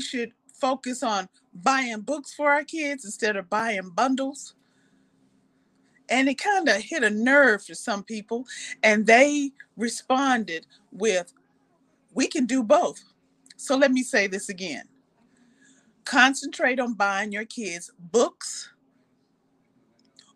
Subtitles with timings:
[0.00, 4.54] should focus on buying books for our kids instead of buying bundles.
[6.08, 8.46] And it kind of hit a nerve for some people,
[8.82, 11.32] and they responded with,
[12.14, 13.04] We can do both.
[13.56, 14.84] So let me say this again
[16.04, 18.72] concentrate on buying your kids books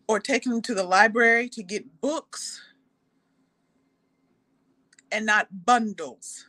[0.07, 2.61] or taking them to the library to get books
[5.11, 6.45] and not bundles.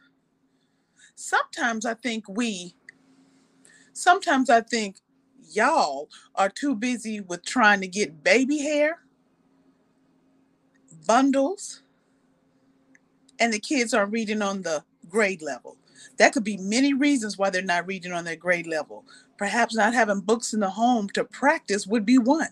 [1.14, 2.74] Sometimes I think we,
[3.94, 4.96] sometimes I think
[5.50, 8.98] y'all are too busy with trying to get baby hair,
[11.06, 11.82] bundles,
[13.40, 15.76] and the kids aren't reading on the grade level.
[16.18, 19.04] That could be many reasons why they're not reading on their grade level.
[19.38, 22.48] Perhaps not having books in the home to practice would be one.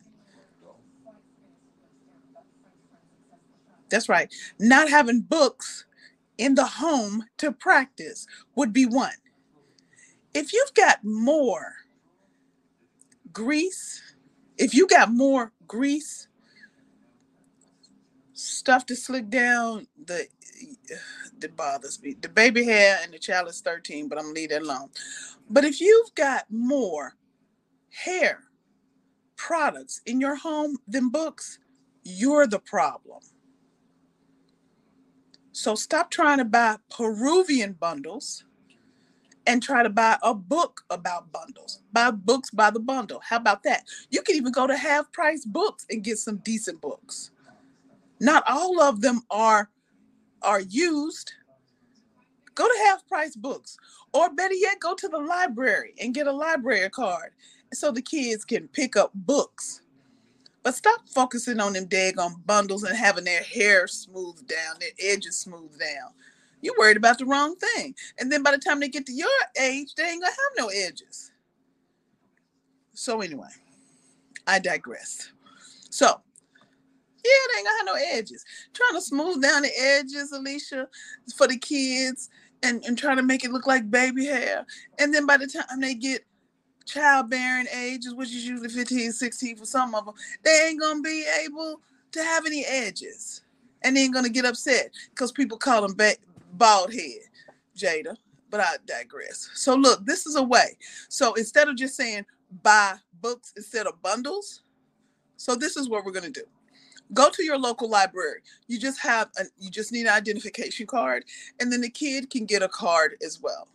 [3.88, 4.32] That's right.
[4.58, 5.84] Not having books
[6.38, 9.12] in the home to practice would be one.
[10.34, 11.74] If you've got more
[13.32, 14.02] grease,
[14.58, 16.28] if you got more grease,
[18.32, 20.26] stuff to slick down the
[21.38, 22.14] that bothers me.
[22.20, 24.90] The baby hair and the child is 13, but I'm gonna leave that alone.
[25.50, 27.16] But if you've got more
[27.90, 28.44] hair
[29.36, 31.58] products in your home than books,
[32.04, 33.20] you're the problem.
[35.52, 38.44] So stop trying to buy Peruvian bundles
[39.46, 41.80] and try to buy a book about bundles.
[41.92, 43.20] Buy books by the bundle.
[43.24, 43.84] How about that?
[44.10, 47.30] You can even go to half price books and get some decent books.
[48.20, 49.68] Not all of them are
[50.42, 51.32] are used,
[52.54, 53.76] go to half price books.
[54.12, 57.30] Or better yet, go to the library and get a library card
[57.72, 59.80] so the kids can pick up books.
[60.62, 65.40] But stop focusing on them daggone bundles and having their hair smoothed down, their edges
[65.40, 66.12] smoothed down.
[66.62, 67.94] You're worried about the wrong thing.
[68.18, 69.28] And then by the time they get to your
[69.60, 71.32] age, they ain't gonna have no edges.
[72.94, 73.48] So anyway,
[74.46, 75.32] I digress.
[75.90, 76.06] So
[77.24, 78.44] yeah, they ain't gonna have no edges.
[78.74, 80.88] Trying to smooth down the edges, Alicia,
[81.36, 82.30] for the kids
[82.62, 84.66] and, and trying to make it look like baby hair.
[84.98, 86.24] And then by the time they get
[86.86, 91.24] childbearing ages, which is usually 15, 16 for some of them, they ain't gonna be
[91.44, 91.80] able
[92.12, 93.42] to have any edges.
[93.82, 96.16] And they ain't gonna get upset because people call them ba-
[96.52, 97.22] bald head,
[97.76, 98.16] Jada.
[98.50, 99.48] But I digress.
[99.54, 100.76] So look, this is a way.
[101.08, 102.26] So instead of just saying
[102.62, 104.62] buy books instead of bundles,
[105.36, 106.44] so this is what we're gonna do
[107.14, 111.24] go to your local library you just have a, you just need an identification card
[111.60, 113.68] and then the kid can get a card as well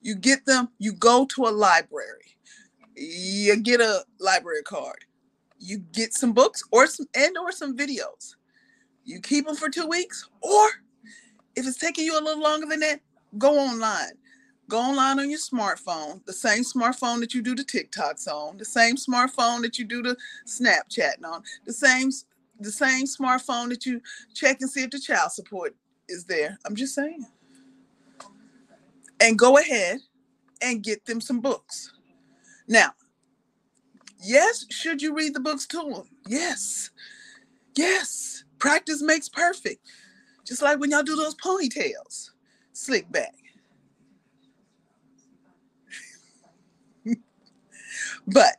[0.00, 2.36] you get them you go to a library
[2.96, 5.04] you get a library card
[5.58, 8.36] you get some books or some and or some videos
[9.04, 10.68] you keep them for two weeks or
[11.60, 13.00] if it's taking you a little longer than that
[13.38, 14.12] go online
[14.68, 18.64] go online on your smartphone the same smartphone that you do the tiktoks on the
[18.64, 20.16] same smartphone that you do the
[20.46, 22.10] snapchatting on the same
[22.60, 24.00] the same smartphone that you
[24.34, 25.74] check and see if the child support
[26.08, 26.58] is there.
[26.64, 27.26] I'm just saying.
[29.20, 29.98] And go ahead
[30.62, 31.92] and get them some books.
[32.68, 32.92] Now,
[34.22, 36.08] yes, should you read the books to them?
[36.26, 36.90] Yes.
[37.76, 38.44] Yes.
[38.58, 39.84] Practice makes perfect.
[40.50, 42.30] Just like when y'all do those ponytails,
[42.72, 43.36] slick back.
[48.26, 48.56] but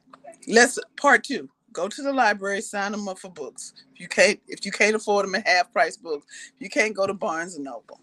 [0.47, 3.73] let's part two go to the library, sign them up for books.
[3.93, 6.25] If you can't, if you can't afford them at half price books,
[6.59, 7.99] you can't go to Barnes and Noble.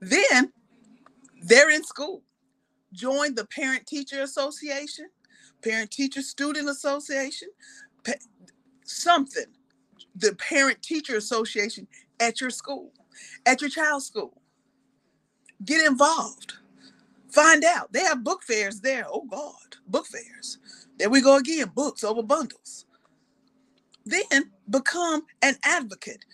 [0.00, 0.50] Then
[1.42, 2.22] they're in school.
[2.94, 5.10] Join the Parent Teacher Association,
[5.62, 7.48] Parent Teacher Student Association,
[8.84, 9.44] something.
[10.16, 11.86] The Parent Teacher Association
[12.20, 12.92] at your school,
[13.46, 14.40] at your child's school.
[15.64, 16.54] Get involved.
[17.30, 17.92] Find out.
[17.92, 19.06] They have book fairs there.
[19.08, 20.58] Oh God, book fairs
[20.98, 22.84] there we go again books over bundles.
[24.04, 26.24] Then become an advocate.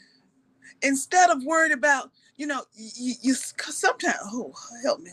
[0.82, 4.52] Instead of worried about, you know, you, you sometimes, oh,
[4.82, 5.10] help me,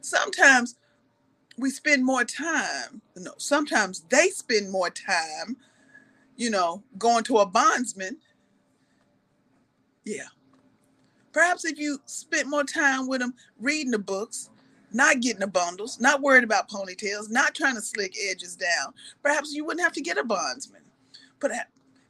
[0.00, 0.76] sometimes
[1.58, 5.56] we spend more time, no, sometimes they spend more time,
[6.36, 8.18] you know, going to a bondsman.
[10.04, 10.26] Yeah.
[11.32, 14.50] Perhaps if you spent more time with them reading the books,
[14.92, 18.92] not getting the bundles, not worried about ponytails, not trying to slick edges down.
[19.22, 20.82] Perhaps you wouldn't have to get a bondsman.
[21.40, 21.52] But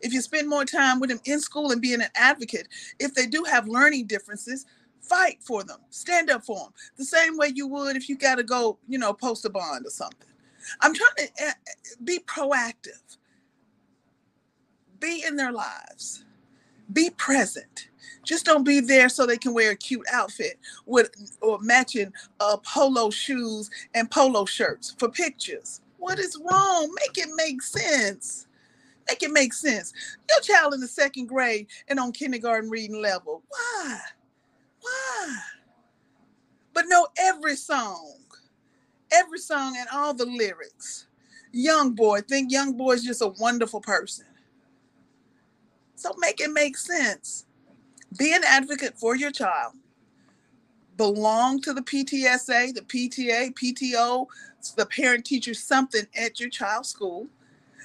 [0.00, 2.69] if you spend more time with them in school and being an advocate,
[2.99, 4.67] if they do have learning differences,
[5.00, 8.37] fight for them, stand up for them, the same way you would if you got
[8.37, 10.29] to go, you know, post a bond or something.
[10.81, 11.53] I'm trying to eh,
[12.05, 13.17] be proactive,
[15.00, 16.25] be in their lives,
[16.93, 17.88] be present,
[18.25, 22.56] Just don't be there so they can wear a cute outfit with or matching uh,
[22.58, 25.81] polo shoes and polo shirts for pictures.
[25.99, 26.94] What is wrong?
[27.00, 28.46] Make it make sense.
[29.08, 29.93] Make it make sense.
[30.29, 33.43] Your child in the second grade and on kindergarten reading level.
[33.49, 34.00] Why?
[34.81, 35.37] Why?
[36.73, 38.14] But know every song,
[39.12, 41.06] every song and all the lyrics.
[41.52, 44.26] Young boy, think young boy is just a wonderful person.
[46.02, 47.46] So make it make sense.
[48.19, 49.75] Be an advocate for your child.
[50.96, 54.26] Belong to the PTSA, the PTA, PTO,
[54.76, 57.28] the parent teacher, something at your child's school.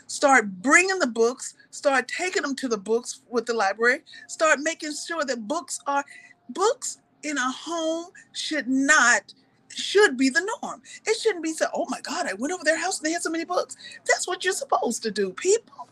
[0.07, 4.93] Start bringing the books, start taking them to the books with the library, start making
[4.95, 6.03] sure that books are
[6.49, 9.31] books in a home should not
[9.69, 10.81] should be the norm.
[11.05, 13.21] It shouldn't be so, oh my God, I went over their house and they had
[13.21, 13.77] so many books.
[14.07, 15.87] That's what you're supposed to do, people.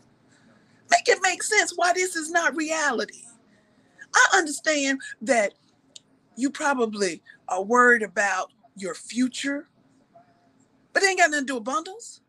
[0.90, 3.22] Make it make sense why this is not reality.
[4.14, 5.54] I understand that
[6.36, 9.68] you probably are worried about your future,
[10.92, 12.20] but it ain't got nothing to do with bundles.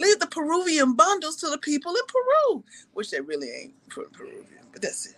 [0.00, 2.64] Leave the Peruvian bundles to the people in Peru,
[2.94, 5.16] which they really ain't Peruvian, but that's it.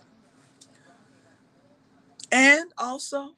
[2.31, 3.31] And also,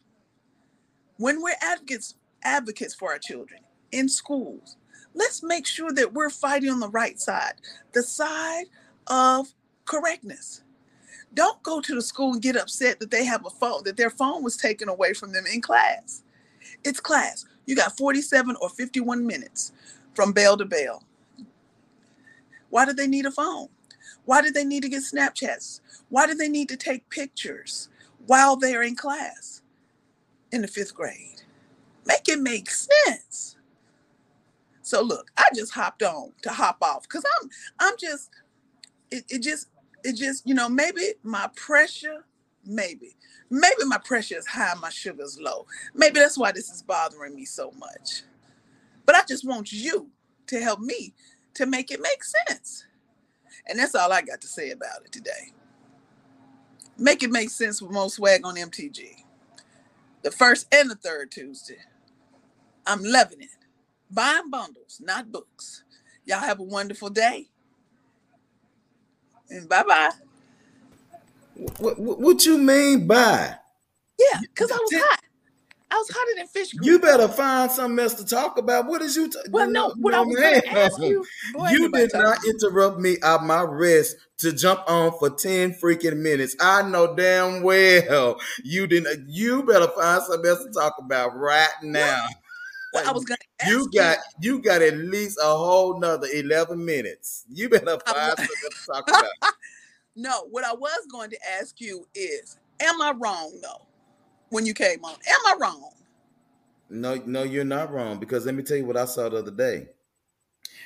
[1.17, 3.61] when we're advocates advocates for our children
[3.91, 4.77] in schools,
[5.13, 7.56] let's make sure that we're fighting on the right side,
[7.94, 8.65] the side
[9.07, 9.53] of
[9.85, 10.63] correctness.
[11.33, 14.09] Don't go to the school and get upset that they have a phone, that their
[14.09, 16.23] phone was taken away from them in class.
[16.83, 17.45] It's class.
[17.65, 19.71] You got 47 or 51 minutes
[20.15, 21.03] from bell to bell.
[22.69, 23.69] Why do they need a phone?
[24.25, 25.81] Why do they need to get Snapchats?
[26.09, 27.89] Why do they need to take pictures
[28.27, 29.61] while they're in class
[30.51, 31.41] in the fifth grade?
[32.05, 33.57] Make it make sense.
[34.81, 38.31] So look, I just hopped on to hop off because I'm I'm just
[39.11, 39.68] it, it just
[40.04, 42.25] it just, you know, maybe my pressure,
[42.66, 43.16] maybe,
[43.49, 45.66] maybe my pressure is high, my sugar's low.
[45.94, 48.23] Maybe that's why this is bothering me so much.
[49.06, 50.09] But I just want you
[50.47, 51.13] to help me
[51.56, 52.85] to make it make sense.
[53.68, 55.54] And that's all I got to say about it today.
[56.97, 59.23] Make it make sense with Mo Swag on MTG.
[60.23, 61.80] The first and the third Tuesday.
[62.85, 63.49] I'm loving it.
[64.11, 65.83] Buying bundles, not books.
[66.25, 67.47] Y'all have a wonderful day.
[69.68, 70.11] Bye bye.
[71.79, 73.56] What, what, what you mean by?
[74.18, 75.19] Yeah, because I was hot.
[75.91, 76.71] I was hotter than fish.
[76.81, 78.85] You better find something else to talk about.
[78.85, 79.27] What is you?
[79.27, 79.87] T- well, no.
[79.87, 81.25] Know, what I was going to ask you.
[81.53, 86.18] Boy, you did not interrupt me out my rest to jump on for ten freaking
[86.18, 86.56] minutes.
[86.59, 89.29] I know damn well you didn't.
[89.29, 92.27] You better find something else to talk about right now.
[92.93, 94.55] Well, I was gonna you got you.
[94.55, 97.45] you got at least a whole nother eleven minutes.
[97.51, 99.53] You better find something to talk about.
[100.15, 103.85] no, what I was going to ask you is, am I wrong though?
[104.49, 105.91] When you came on, am I wrong?
[106.89, 109.51] No, no, you're not wrong because let me tell you what I saw the other
[109.51, 109.89] day.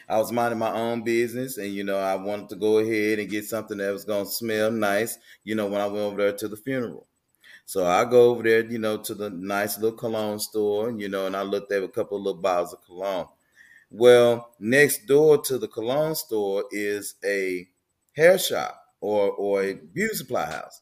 [0.10, 3.29] I was minding my own business, and you know, I wanted to go ahead and
[3.29, 5.17] get something that was gonna smell nice.
[5.45, 7.07] You know, when I went over there to the funeral.
[7.65, 11.25] So I go over there, you know, to the nice little cologne store, you know,
[11.27, 13.27] and I looked at a couple of little bottles of cologne.
[13.91, 17.67] Well, next door to the cologne store is a
[18.13, 20.82] hair shop or or a beauty supply house.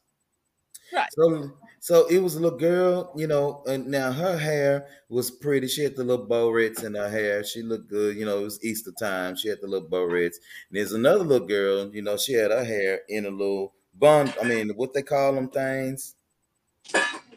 [0.92, 1.08] Right.
[1.10, 5.66] So so it was a little girl, you know, and now her hair was pretty.
[5.66, 7.42] She had the little bow reds in her hair.
[7.44, 9.34] She looked good, you know, it was Easter time.
[9.36, 10.38] She had the little bow reds.
[10.70, 14.32] And there's another little girl, you know, she had her hair in a little bun.
[14.40, 16.14] I mean, what they call them things?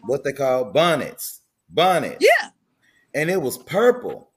[0.02, 1.42] What they call bonnets.
[1.70, 2.18] Bonnets.
[2.26, 2.50] Yeah.
[3.14, 4.32] And it was purple.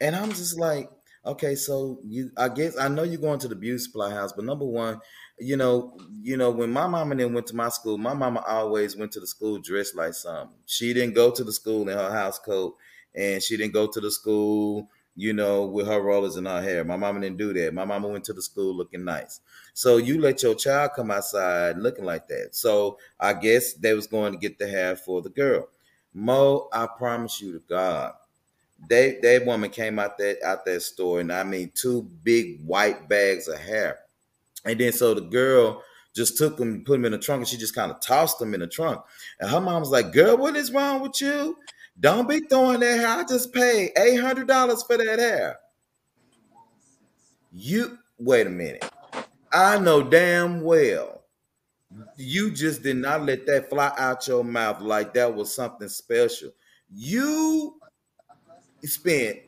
[0.00, 0.90] And I'm just like,
[1.24, 4.44] okay, so you I guess I know you're going to the beauty supply house, but
[4.44, 5.00] number one,
[5.38, 8.96] you know, you know, when my mama then went to my school, my mama always
[8.96, 10.56] went to the school dressed like something.
[10.66, 12.76] She didn't go to the school in her house coat
[13.14, 16.84] and she didn't go to the school, you know, with her rollers in her hair.
[16.84, 17.72] My mama didn't do that.
[17.72, 19.40] My mama went to the school looking nice.
[19.72, 22.50] So you let your child come outside looking like that.
[22.52, 25.68] So I guess they was going to get the hair for the girl.
[26.12, 28.12] Mo, I promise you to God,
[28.88, 33.08] they that woman came out that out that store, and I mean two big white
[33.08, 34.00] bags of hair.
[34.64, 35.82] And then so the girl
[36.14, 38.54] just took them, put them in the trunk, and she just kind of tossed them
[38.54, 39.02] in the trunk.
[39.40, 41.56] And her mom was like, "Girl, what is wrong with you?
[41.98, 43.08] Don't be throwing that hair.
[43.08, 45.58] I just paid eight hundred dollars for that hair."
[47.52, 48.84] You wait a minute.
[49.52, 51.24] I know damn well
[52.16, 56.50] you just did not let that fly out your mouth like that was something special.
[56.92, 57.78] You
[58.84, 59.38] spent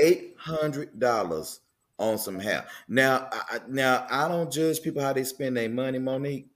[0.00, 1.60] eight hundred dollars
[1.98, 2.66] on some hair.
[2.88, 6.48] Now, I, now I don't judge people how they spend their money, Monique.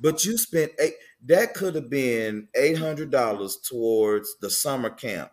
[0.00, 0.94] But you spent eight
[1.26, 5.30] that could have been eight hundred dollars towards the summer camp.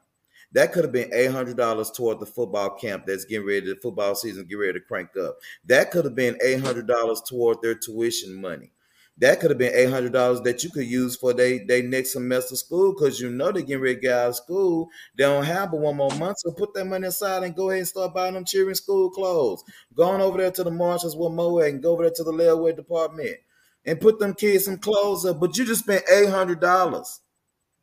[0.52, 3.62] That could have been eight hundred dollars toward the football camp that's getting ready.
[3.68, 5.38] To the football season get ready to crank up.
[5.66, 8.72] That could have been eight hundred dollars toward their tuition money.
[9.18, 12.14] That could have been eight hundred dollars that you could use for they they next
[12.14, 14.90] semester school because you know they're getting ready to get out of school.
[15.18, 17.80] They don't have but one more month, so put that money aside and go ahead
[17.80, 19.64] and start buying them cheering school clothes.
[19.94, 22.76] Going over there to the Marshalls with Moet and go over there to the layaway
[22.76, 23.38] department
[23.86, 25.40] and put them kids some clothes up.
[25.40, 27.22] But you just spent eight hundred dollars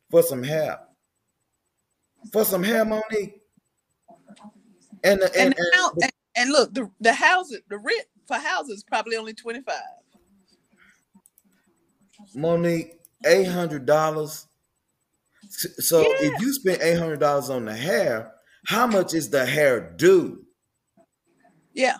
[0.09, 0.79] for some hair,
[2.31, 3.41] for some hair, Monique.
[5.03, 9.17] And and, and, and, and, and look, the the houses, the rent for houses probably
[9.17, 9.81] only twenty five.
[12.35, 12.93] Monique,
[13.25, 14.47] eight hundred dollars.
[15.49, 18.31] So if you spend eight hundred dollars on the hair,
[18.65, 20.45] how much is the hair due?
[21.73, 21.97] Yeah,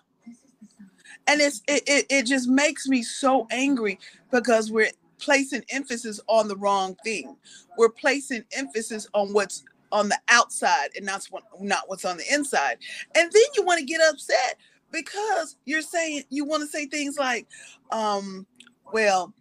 [1.27, 3.99] and it's it, it, it just makes me so angry
[4.31, 7.35] because we're placing emphasis on the wrong thing.
[7.77, 12.33] We're placing emphasis on what's on the outside and not what not what's on the
[12.33, 12.77] inside.
[13.15, 14.57] And then you want to get upset
[14.91, 17.47] because you're saying you want to say things like,
[17.91, 18.45] um,
[18.91, 19.33] well,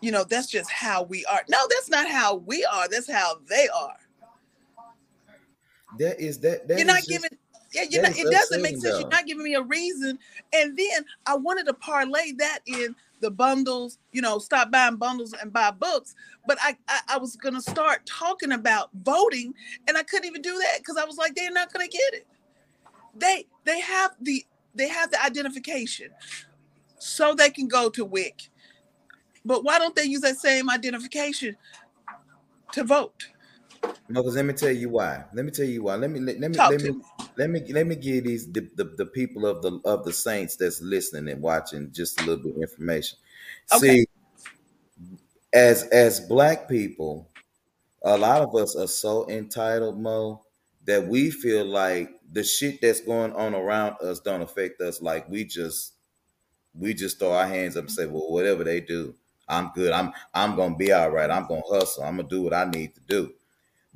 [0.00, 1.42] you know, that's just how we are.
[1.48, 2.88] No, that's not how we are.
[2.88, 3.96] That's how they are.
[5.98, 6.68] That is that.
[6.68, 7.30] that you're not giving.
[7.76, 8.84] Yeah, you're not, it doesn't make sense.
[8.84, 8.98] Though.
[9.00, 10.18] You're not giving me a reason.
[10.52, 13.98] And then I wanted to parlay that in the bundles.
[14.12, 16.14] You know, stop buying bundles and buy books.
[16.46, 19.54] But I, I, I was gonna start talking about voting,
[19.86, 22.26] and I couldn't even do that because I was like, they're not gonna get it.
[23.14, 26.10] They they have the they have the identification,
[26.98, 28.50] so they can go to WIC
[29.46, 31.56] but why don't they use that same identification
[32.72, 33.28] to vote?
[34.08, 35.24] No, because let me tell you why.
[35.34, 35.96] Let me tell you why.
[35.96, 37.00] Let me let, let me Talk let me, me,
[37.36, 40.56] let me let me give these the, the, the, people of the of the saints
[40.56, 43.18] that's listening and watching just a little bit of information.
[43.72, 44.04] Okay.
[44.04, 44.06] See,
[45.52, 47.28] as as black people,
[48.04, 50.44] a lot of us are so entitled, Mo,
[50.84, 55.02] that we feel like the shit that's going on around us don't affect us.
[55.02, 55.94] Like we just
[56.74, 59.14] we just throw our hands up and say, well, whatever they do,
[59.48, 59.92] I'm good.
[59.92, 61.30] I'm I'm gonna be all right.
[61.30, 62.04] I'm gonna hustle.
[62.04, 63.32] I'm gonna do what I need to do.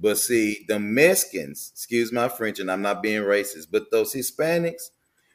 [0.01, 4.91] But see, the Mexicans, excuse my French, and I'm not being racist, but those Hispanics,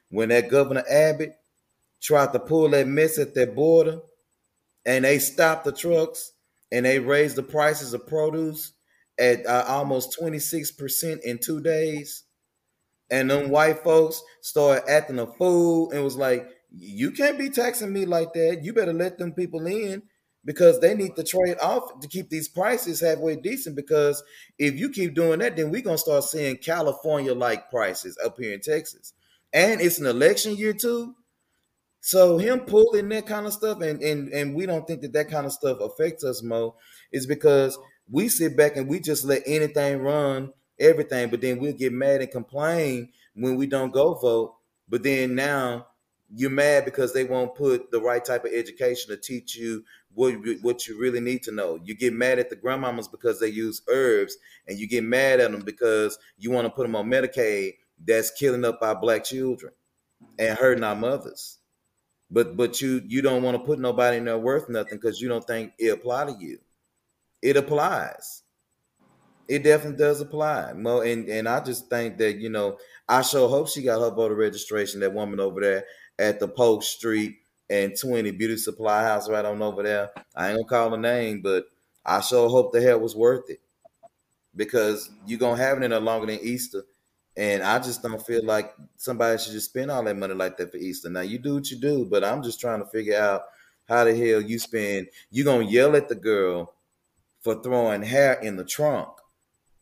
[0.10, 1.36] when that Governor Abbott
[2.01, 4.01] tried to pull that mess at that border,
[4.86, 6.31] and they stopped the trucks
[6.72, 8.74] and they raised the prices of produce
[9.19, 12.24] at uh, almost 26% in two days.
[13.10, 17.93] And them white folks started acting a fool and was like, you can't be taxing
[17.93, 18.62] me like that.
[18.63, 20.03] You better let them people in
[20.46, 23.75] because they need to trade off to keep these prices halfway decent.
[23.75, 24.24] Because
[24.58, 28.54] if you keep doing that, then we're gonna start seeing California like prices up here
[28.54, 29.14] in Texas.
[29.52, 31.16] And it's an election year too.
[32.02, 35.30] So him pulling that kind of stuff, and and and we don't think that that
[35.32, 36.75] kind of stuff affects us, Mo,
[37.12, 41.74] is because we sit back and we just let anything run, everything, but then we'll
[41.74, 44.56] get mad and complain when we don't go vote.
[44.88, 45.88] But then now
[46.34, 49.84] you're mad because they won't put the right type of education to teach you
[50.15, 51.79] what what you really need to know.
[51.84, 55.51] You get mad at the grandmamas because they use herbs, and you get mad at
[55.51, 59.74] them because you want to put them on Medicaid that's killing up our black children
[60.39, 61.60] and hurting our mothers.
[62.31, 65.29] But but you you don't want to put nobody in there worth nothing because you
[65.29, 66.60] don't think it apply to you.
[67.41, 68.41] It applies.
[69.48, 70.74] It definitely does apply.
[70.74, 74.10] Mo and, and I just think that, you know, I sure hope she got her
[74.10, 75.86] voter registration, that woman over there
[76.17, 77.36] at the Polk Street
[77.69, 80.12] and 20 Beauty Supply House right on over there.
[80.36, 81.65] I ain't gonna call the name, but
[82.05, 83.60] I sure hope the hell was worth it
[84.55, 86.84] because you're gonna have it in there longer than Easter.
[87.38, 90.72] And I just don't feel like somebody should just spend all that money like that
[90.72, 91.10] for Easter.
[91.10, 93.43] Now you do what you do, but I'm just trying to figure out
[93.89, 95.07] how the hell you spend.
[95.31, 96.74] You're gonna yell at the girl
[97.41, 99.10] for throwing hair in the trunk,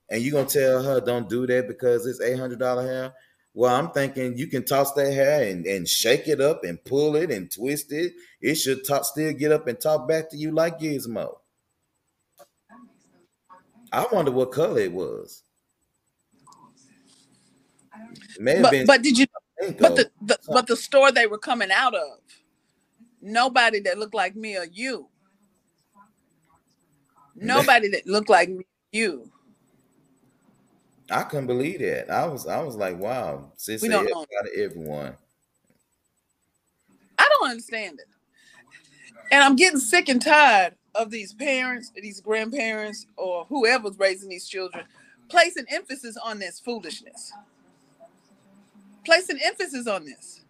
[0.09, 3.13] and you're gonna tell her don't do that because it's eight hundred dollar hair.
[3.55, 7.15] Well, I'm thinking you can toss that hair and, and shake it up and pull
[7.15, 8.13] it and twist it.
[8.41, 11.35] It should talk, still get up and talk back to you like Gizmo.
[13.91, 15.43] I wonder what color it was.
[18.39, 19.27] but, but did you?
[19.79, 22.17] But the, the but the store they were coming out of,
[23.21, 25.09] nobody that looked like me or you.
[27.35, 29.31] Nobody that looked like me, you.
[31.11, 32.09] I couldn't believe that.
[32.09, 34.21] I was I was like, wow, sis we don't know.
[34.21, 35.15] out of everyone.
[37.19, 38.07] I don't understand it.
[39.31, 44.47] And I'm getting sick and tired of these parents, these grandparents, or whoever's raising these
[44.47, 44.85] children,
[45.29, 47.33] placing emphasis on this foolishness.
[49.05, 50.41] Placing emphasis on this.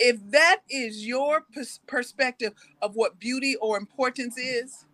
[0.00, 2.52] if that is your pers- perspective
[2.82, 4.84] of what beauty or importance is,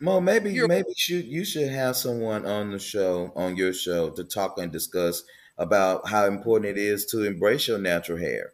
[0.00, 4.10] Mo, maybe you're maybe should you should have someone on the show, on your show,
[4.10, 5.24] to talk and discuss
[5.56, 8.52] about how important it is to embrace your natural hair.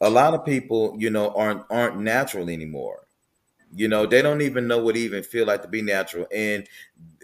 [0.00, 3.06] A lot of people, you know, aren't aren't natural anymore.
[3.74, 6.26] You know, they don't even know what it even feel like to be natural.
[6.32, 6.68] And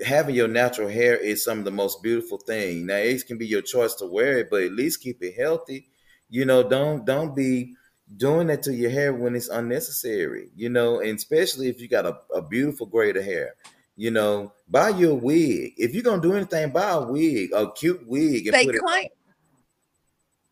[0.04, 2.86] having your natural hair is some of the most beautiful thing.
[2.86, 5.88] Now it can be your choice to wear it, but at least keep it healthy.
[6.28, 7.74] You know, don't don't be
[8.16, 10.50] doing that to your hair when it's unnecessary.
[10.56, 13.54] You know, and especially if you got a, a beautiful grade of hair.
[13.96, 15.74] You know, buy your wig.
[15.76, 18.80] If you're gonna do anything, buy a wig, a cute wig, and they put it
[18.80, 19.08] claim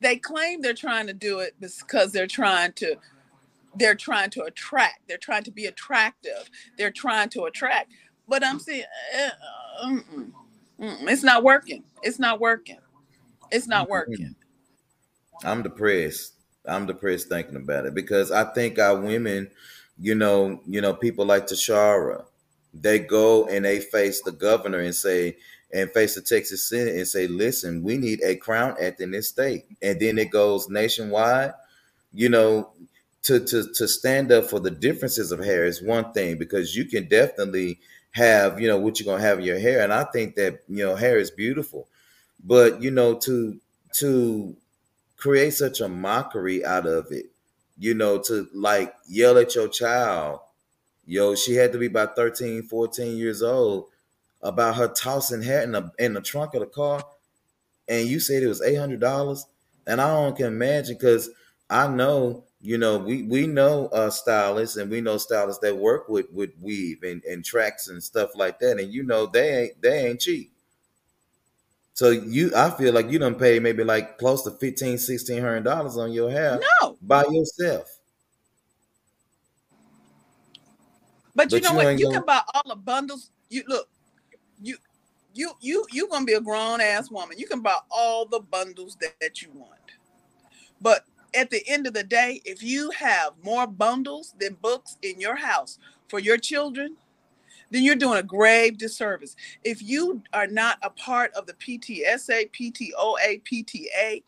[0.00, 2.96] they claim they're trying to do it because they're trying to
[3.74, 7.92] they're trying to attract they're trying to be attractive they're trying to attract
[8.28, 8.84] but i'm saying
[9.16, 10.30] uh, mm-mm,
[10.80, 12.78] mm-mm, it's not working it's not working
[13.50, 14.34] it's not working
[15.44, 16.34] I'm depressed.
[16.68, 19.50] I'm depressed thinking about it because I think our women,
[19.98, 22.24] you know, you know, people like Tashara,
[22.74, 25.36] they go and they face the governor and say,
[25.72, 29.28] and face the Texas Senate and say, listen, we need a crown act in this
[29.28, 29.64] state.
[29.82, 31.52] And then it goes nationwide.
[32.14, 32.70] You know,
[33.24, 36.86] to to to stand up for the differences of hair is one thing because you
[36.86, 37.80] can definitely
[38.12, 39.82] have, you know, what you're gonna have in your hair.
[39.82, 41.86] And I think that, you know, hair is beautiful.
[42.42, 43.58] But, you know, to
[43.94, 44.56] to
[45.18, 47.26] create such a mockery out of it,
[47.78, 50.40] you know, to like yell at your child.
[51.06, 53.86] Yo, she had to be about 13, 14 years old
[54.42, 57.04] about her tossing hair in the in the trunk of the car,
[57.88, 59.46] and you said it was eight hundred dollars,
[59.86, 61.30] and I don't can imagine because
[61.70, 66.08] I know you know we we know uh, stylists and we know stylists that work
[66.08, 69.82] with with weave and, and tracks and stuff like that, and you know they ain't
[69.82, 70.52] they ain't cheap.
[71.98, 75.64] So you, I feel like you done pay maybe like close to fifteen, sixteen hundred
[75.64, 76.96] dollars on your hair no.
[77.02, 77.98] by yourself,
[81.34, 81.98] but you know you what?
[81.98, 82.18] you gonna.
[82.18, 83.32] can buy all the bundles.
[83.50, 83.88] You look
[84.62, 84.76] you
[85.34, 87.36] you you you gonna be a grown ass woman.
[87.36, 89.72] You can buy all the bundles that, that you want.
[90.80, 95.20] But at the end of the day if you have more bundles than books in
[95.20, 96.96] your house for your children
[97.70, 99.36] then you're doing a grave disservice.
[99.64, 104.22] If you are not a part of the PTSA, PTOA, PTA,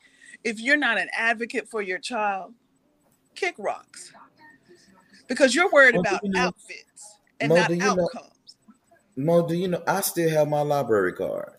[0.44, 2.54] if you're not an advocate for your child,
[3.34, 4.12] kick rocks
[5.28, 6.40] because you're worried Mo, about you know?
[6.40, 8.08] outfits and Mo, not you know?
[8.14, 8.56] outcomes.
[9.16, 9.82] Mo, do you know?
[9.86, 11.52] I still have my library card.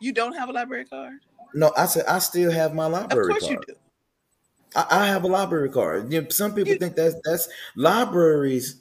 [0.00, 1.14] You don't have a library card?
[1.54, 3.04] No, I said I still have my library.
[3.04, 3.66] Of library course you card.
[3.68, 3.74] do.
[4.74, 6.12] I, I have a library card.
[6.12, 8.80] You know, some people You think that's that's libraries.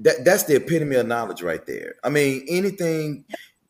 [0.00, 1.96] That that's the epitome of knowledge right there.
[2.02, 3.24] I mean, anything,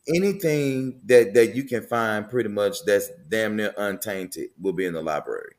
[0.07, 4.93] anything that that you can find pretty much that's damn near untainted will be in
[4.93, 5.53] the library.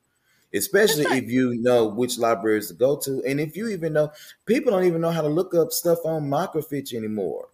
[0.54, 1.22] Especially right.
[1.22, 4.10] if you know which libraries to go to, and if you even know,
[4.46, 7.48] people don't even know how to look up stuff on microfiche anymore.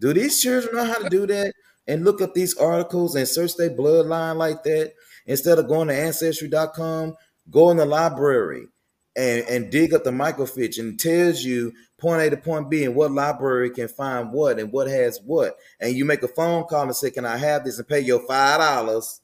[0.00, 1.54] Do these children know how to do that
[1.86, 4.92] and look up these articles and search their bloodline like that
[5.26, 7.16] instead of going to ancestry.com?
[7.50, 8.66] Go in the library
[9.16, 12.94] and, and dig up the microfiche and tells you point A to point B and
[12.94, 15.56] what library can find what and what has what.
[15.80, 18.20] And you make a phone call and say, Can I have this and pay your
[18.26, 19.20] five dollars?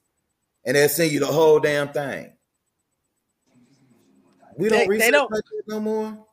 [0.64, 2.32] And they'll send you the whole damn thing.
[4.56, 6.26] We don't They they don't like no more.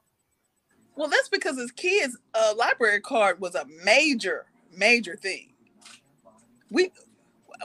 [0.95, 5.53] well that's because as kids a library card was a major, major thing.
[6.71, 6.91] We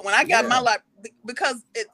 [0.02, 0.60] when I got my Yeah.
[0.60, 0.82] life
[1.26, 1.86] because it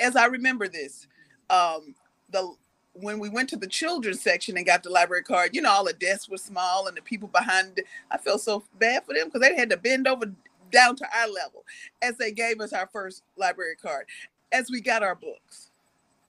[0.00, 1.06] as I remember this,
[1.50, 1.94] um,
[2.30, 2.54] the
[3.02, 5.84] when we went to the children's section and got the library card, you know, all
[5.84, 7.80] the desks were small and the people behind,
[8.10, 10.26] I felt so bad for them because they had to bend over
[10.72, 11.64] down to our level
[12.02, 14.06] as they gave us our first library card.
[14.52, 15.70] As we got our books,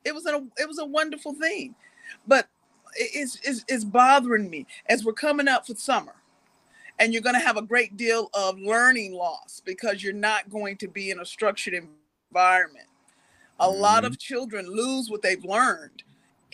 [0.05, 1.75] it was a it was a wonderful thing,
[2.27, 2.47] but
[2.95, 6.15] it's it's, it's bothering me as we're coming up for summer
[6.99, 10.77] and you're going to have a great deal of learning loss because you're not going
[10.77, 11.73] to be in a structured
[12.31, 12.87] environment
[13.59, 16.03] a lot hmm of children lose what they've learned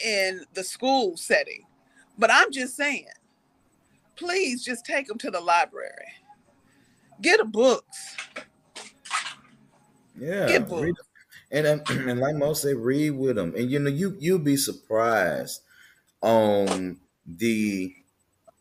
[0.03, 1.65] in the school setting.
[2.17, 3.07] But I'm just saying,
[4.15, 6.13] please just take them to the library.
[7.21, 8.15] Get a books.
[10.17, 11.07] Yeah, Get read books.
[11.51, 14.57] and um, and like most say, read with them, and you know you you'll be
[14.57, 15.61] surprised
[16.21, 17.95] on the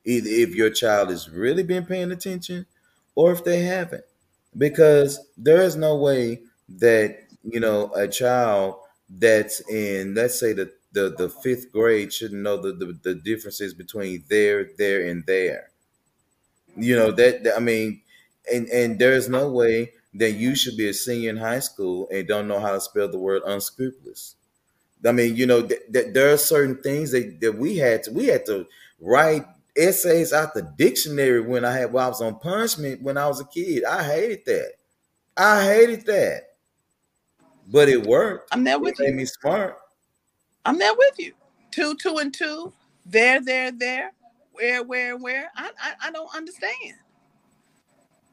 [0.05, 2.67] either if your child has really been paying attention
[3.17, 4.05] or if they haven't,
[4.57, 8.77] because there is no way that you know a child
[9.11, 13.75] that's in let's say the the, the fifth grade shouldn't know the, the the differences
[13.75, 15.71] between there, there, and there.
[16.77, 18.01] You know that, that- I mean,
[18.53, 22.27] and and there's no way that you should be a senior in high school and
[22.27, 24.37] don't know how to spell the word unscrupulous.
[25.07, 28.13] I mean, you know, th- th- there are certain things that, that we had to
[28.13, 28.67] we had to
[29.01, 33.29] write essays out the dictionary when I had while I was on punishment when I
[33.29, 33.85] was a kid.
[33.85, 34.73] I hated that.
[35.37, 36.43] I hated that.
[37.67, 38.53] But it worked.
[38.53, 39.79] I'm there It with made me smart.
[40.65, 41.33] I'm there with you.
[41.71, 42.73] Two, two, and two.
[43.07, 44.13] There, there, there.
[44.53, 45.51] Where, where, where?
[45.57, 46.95] I, I, I don't understand.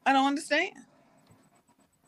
[0.06, 0.74] I don't understand.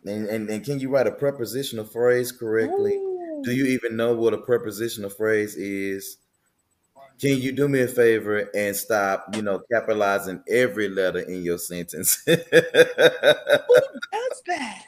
[0.05, 2.99] And, and and can you write a prepositional phrase correctly?
[3.43, 6.17] Do you even know what a prepositional phrase is?
[7.19, 11.57] Can you do me a favor and stop, you know, capitalizing every letter in your
[11.57, 12.21] sentence?
[12.25, 12.45] Who does
[14.47, 14.85] that?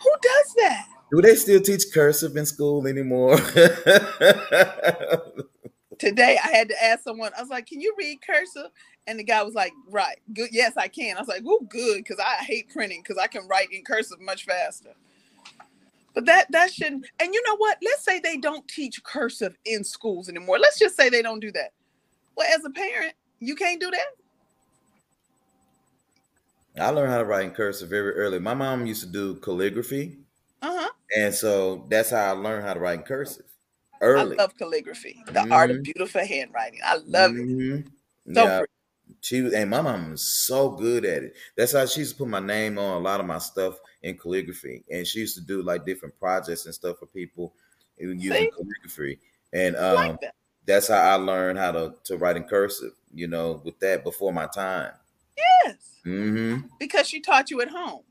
[0.00, 0.86] Who does that?
[1.10, 3.36] Do they still teach cursive in school anymore?
[5.98, 8.70] Today I had to ask someone, I was like, Can you read cursive?
[9.06, 10.50] And the guy was like, Right, good.
[10.52, 11.16] Yes, I can.
[11.16, 14.20] I was like, Oh, good, because I hate printing because I can write in cursive
[14.20, 14.94] much faster.
[16.14, 17.78] But that that shouldn't and you know what?
[17.82, 20.58] Let's say they don't teach cursive in schools anymore.
[20.58, 21.72] Let's just say they don't do that.
[22.36, 24.06] Well, as a parent, you can't do that.
[26.80, 28.40] I learned how to write in cursive very early.
[28.40, 30.18] My mom used to do calligraphy,
[30.64, 30.90] Uh-huh.
[31.16, 33.46] and so that's how I learned how to write in cursive
[34.00, 34.36] I early.
[34.36, 35.84] love calligraphy, the art of Mhm.
[35.84, 36.80] beautiful handwriting.
[36.84, 37.46] I love it.
[37.46, 37.86] Mhm.
[38.34, 38.72] So yeah, pretty.
[39.20, 41.34] she was, and my mom was so good at it.
[41.56, 44.16] That's how she used to put my name on a lot of my stuff in
[44.18, 47.54] calligraphy, and she used to do like different projects and stuff for people
[47.98, 48.50] using See?
[48.50, 49.20] calligraphy.
[49.52, 50.34] And um, like that.
[50.66, 52.92] that's how I learned how to to write in cursive.
[53.12, 54.92] You know, with that before my time.
[55.36, 55.76] Yes.
[56.04, 56.66] Mm-hmm.
[56.78, 58.02] Because she taught you at home.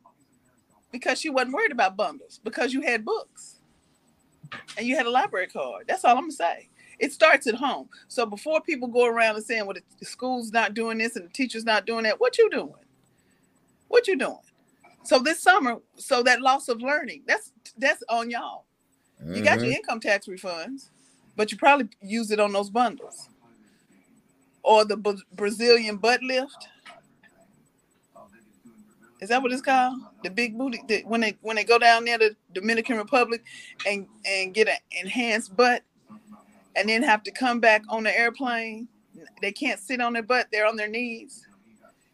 [0.93, 2.39] Because she wasn't worried about bundles.
[2.43, 3.59] Because you had books.
[4.77, 5.85] And you had a library card.
[5.87, 6.69] That's all I'm gonna say.
[6.99, 7.89] It starts at home.
[8.07, 11.33] So before people go around and saying, "Well, the school's not doing this and the
[11.33, 12.71] teacher's not doing that," what you doing?
[13.87, 14.37] What you doing?
[15.03, 18.65] So this summer, so that loss of learning, that's that's on y'all.
[19.25, 19.77] You got your mm-hmm.
[19.77, 20.89] income tax refunds,
[21.35, 23.29] but you probably use it on those bundles.
[24.63, 26.67] Or the Bra- Brazilian butt lift.
[29.23, 30.01] Is that what it's called?
[30.21, 30.83] The big booty.
[30.87, 33.41] The, when they when they go down there to Dominican Republic
[33.87, 35.81] and and get an enhanced butt,
[36.75, 38.89] and then have to come back on the airplane.
[39.41, 40.47] They can't sit on their butt.
[40.51, 41.47] They're on their knees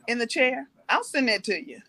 [0.07, 0.69] in the chair.
[0.87, 1.79] I'll send that to you.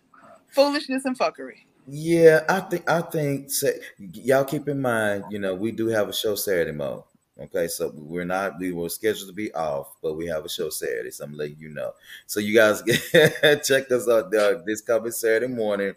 [0.54, 1.66] Foolishness and fuckery.
[1.86, 3.50] Yeah, I think I think
[3.98, 7.02] y'all keep in mind, you know, we do have a show Saturday mode.
[7.40, 10.68] Okay, so we're not we were scheduled to be off, but we have a show
[10.68, 11.92] Saturday, so I'm letting you know.
[12.26, 12.82] So you guys
[13.66, 15.94] check us out uh, this coming Saturday morning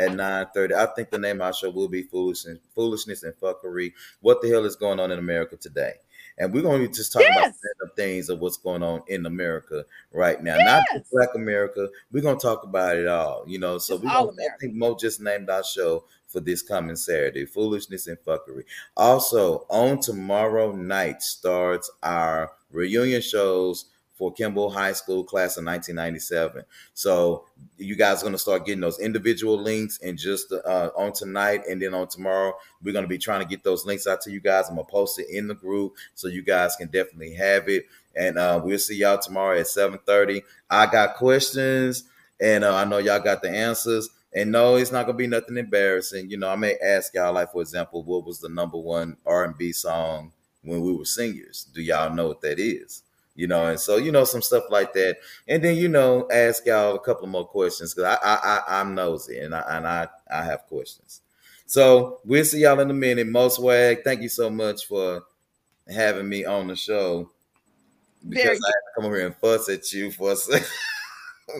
[0.00, 0.72] at 9:30.
[0.72, 3.92] I think the name of our show will be Foolishness, Foolishness and Fuckery.
[4.20, 5.94] What the hell is going on in America today?
[6.38, 7.58] And we're going to be just talking about Yes.
[7.80, 10.56] random things of what's going on in America right now.
[10.58, 11.88] Not just Black America.
[12.12, 13.44] We're going to talk about it all.
[13.46, 16.04] You know, so It's we I think Mo just named our show
[16.36, 18.64] for this coming Saturday, Foolishness and Fuckery.
[18.94, 26.62] Also, on tomorrow night starts our reunion shows for Kimball High School class of 1997.
[26.92, 27.46] So
[27.78, 31.62] you guys are going to start getting those individual links and just uh, on tonight
[31.70, 34.30] and then on tomorrow we're going to be trying to get those links out to
[34.30, 34.68] you guys.
[34.68, 37.86] I'm going to post it in the group so you guys can definitely have it.
[38.14, 40.42] And uh, we'll see y'all tomorrow at 7:30.
[40.68, 42.04] I got questions
[42.38, 44.10] and uh, I know y'all got the answers.
[44.36, 46.28] And no, it's not gonna be nothing embarrassing.
[46.30, 49.44] You know, I may ask y'all, like for example, what was the number one R
[49.44, 50.30] and B song
[50.62, 51.66] when we were seniors?
[51.72, 53.02] Do y'all know what that is?
[53.34, 55.16] You know, and so you know some stuff like that.
[55.48, 58.36] And then you know, ask y'all a couple more questions because I, I
[58.68, 61.22] I I'm nosy and I and I I have questions.
[61.64, 63.26] So we'll see y'all in a minute.
[63.26, 65.22] Mo Swag, thank you so much for
[65.88, 67.30] having me on the show
[68.28, 70.68] because I had to come over here and fuss at you for a second.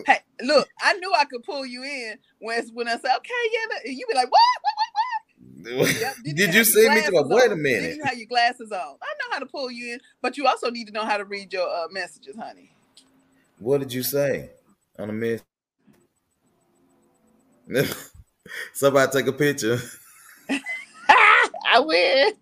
[0.05, 3.91] Hey, look, I knew I could pull you in when when I said, okay, yeah,
[3.91, 6.01] you be like, what, what, what, what?
[6.01, 7.01] Yep, Did you your see me?
[7.01, 7.81] To wait a minute.
[7.81, 8.79] Did you have your glasses on?
[8.79, 11.25] I know how to pull you in, but you also need to know how to
[11.25, 12.71] read your uh, messages, honey.
[13.59, 14.51] What did you say
[14.99, 15.41] on the miss?
[18.73, 19.79] Somebody take a picture.
[21.09, 22.33] I win.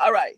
[0.00, 0.36] All right.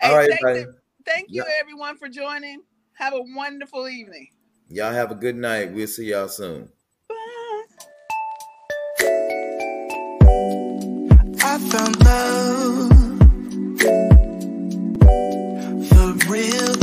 [0.00, 0.74] Hey, All right, thank, you,
[1.04, 1.52] thank you, Yeah.
[1.60, 2.62] everyone, for joining.
[2.98, 4.26] Have a wonderful evening.
[4.68, 5.72] Y'all have a good night.
[5.72, 6.68] We'll see y'all soon.
[7.08, 7.14] Bye.
[11.44, 12.88] I found love,
[15.90, 16.78] the real